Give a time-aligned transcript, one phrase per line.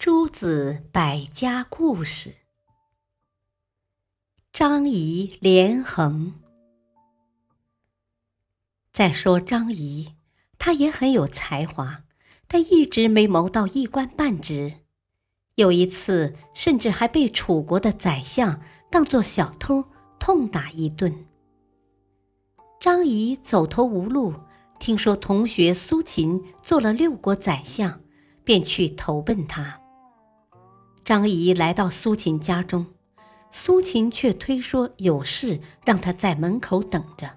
[0.00, 2.36] 诸子百家故事：
[4.50, 6.40] 张仪连横。
[8.90, 10.14] 再说张仪，
[10.58, 12.04] 他也很有才华，
[12.48, 14.76] 但一直没谋到一官半职。
[15.56, 19.84] 有一次，甚至还被楚国的宰相当作小偷，
[20.18, 21.26] 痛打一顿。
[22.80, 24.32] 张仪走投无路，
[24.78, 28.00] 听说同学苏秦做了六国宰相，
[28.42, 29.78] 便去投奔他。
[31.10, 32.86] 张仪来到苏秦家中，
[33.50, 37.28] 苏秦却推说有事，让他在门口等着。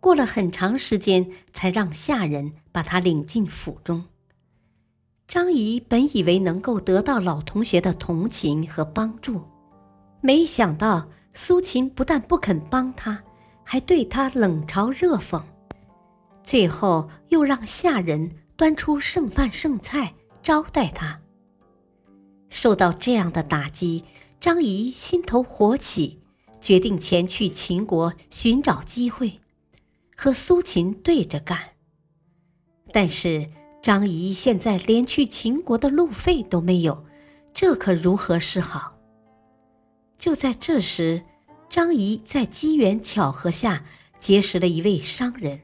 [0.00, 4.06] 过了很长时间，才让下人把他领进府中。
[5.26, 9.42] 张仪本以为能够得到老同学的同情和帮助，
[10.22, 13.22] 没想到苏秦不但不肯帮他。
[13.62, 15.42] 还对他冷嘲热讽，
[16.42, 21.20] 最后又让下人端出剩饭剩菜招待他。
[22.48, 24.04] 受到这样的打击，
[24.40, 26.20] 张仪心头火起，
[26.60, 29.40] 决定前去秦国寻找机会，
[30.16, 31.58] 和苏秦对着干。
[32.92, 33.48] 但是
[33.82, 37.04] 张仪现在连去秦国的路费都没有，
[37.52, 38.98] 这可如何是好？
[40.16, 41.24] 就在这时。
[41.66, 43.84] 张仪在机缘巧合下
[44.20, 45.62] 结识了一位商人，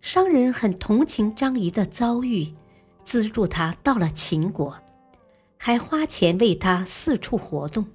[0.00, 2.48] 商人很同情张仪的遭遇，
[3.04, 4.76] 资助他到了秦国，
[5.62, 7.86] 还花钱为他四处活动，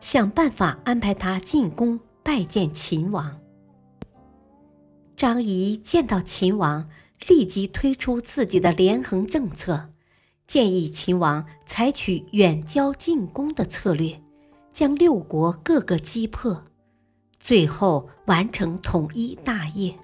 [0.00, 3.38] 想办法安排他进宫拜见秦王。
[5.14, 6.90] 张仪见到秦王，
[7.28, 9.90] 立即推出自己的连横政策，
[10.48, 14.20] 建议秦王采取远交近攻的策略。
[14.72, 16.64] 将六国各个击破，
[17.38, 19.94] 最后完成统一大业。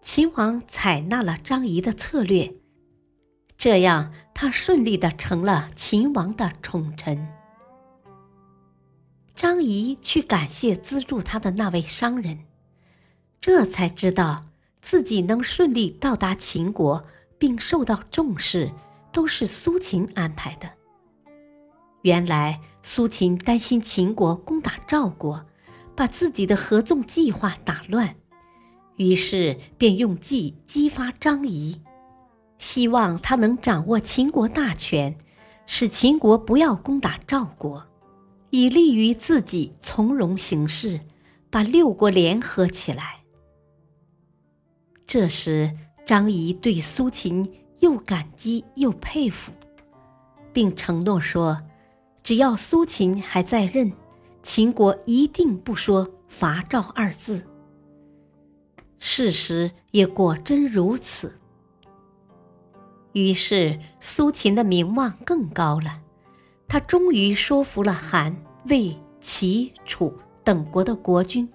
[0.00, 2.52] 秦王采纳了张仪的策略，
[3.64, 7.26] 这样他顺利的成了秦王的宠臣。
[9.34, 12.40] 张仪去感谢资助他的那位商人，
[13.40, 14.42] 这才知道
[14.82, 17.06] 自己能顺利到达秦国
[17.38, 18.70] 并受到重视，
[19.10, 20.72] 都是苏秦安排的。
[22.02, 25.46] 原来苏秦担心秦国攻打赵国，
[25.96, 28.16] 把自己的合纵计划打乱，
[28.96, 31.80] 于是便用计激发张仪，
[32.64, 35.14] 希望他能掌握秦国大权，
[35.66, 37.84] 使秦国不要攻打赵国，
[38.48, 41.00] 以利于自己从容行事，
[41.50, 43.16] 把六国联合起来。
[45.06, 45.76] 这时，
[46.06, 47.46] 张仪对苏秦
[47.80, 49.52] 又感激又佩服，
[50.50, 51.60] 并承诺说。
[52.22, 53.92] 只要苏秦还在任，
[54.42, 57.44] 秦国一定不说伐赵二字。
[58.98, 61.38] 事实也果真如此。
[63.14, 66.02] 于是苏秦的名望更高了，
[66.68, 68.36] 他终于说服了韩、
[68.68, 70.14] 魏、齐、楚
[70.44, 71.48] 等国的国君，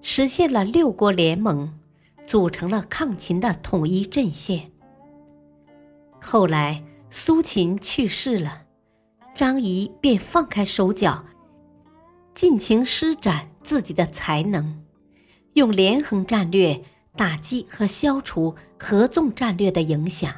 [0.00, 1.76] 实现了六国联盟，
[2.24, 4.70] 组成了抗秦的统一阵线。
[6.20, 8.62] 后来苏秦去世了。
[9.34, 11.24] 张仪便放开手脚，
[12.34, 14.82] 尽情施展自己的才能，
[15.52, 16.82] 用连横战略
[17.14, 20.34] 打击和消除合纵战略的影响，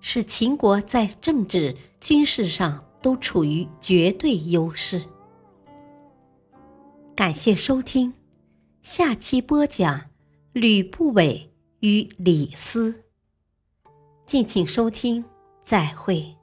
[0.00, 5.02] 使秦国在政治、军事上都处于绝对优势。
[7.16, 8.14] 感谢收听，
[8.82, 10.06] 下期播讲
[10.52, 13.04] 吕不韦与李斯。
[14.24, 15.24] 敬请收听，
[15.64, 16.37] 再会。